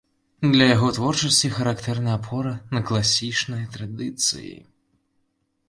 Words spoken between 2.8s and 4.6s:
класічныя традыцыі.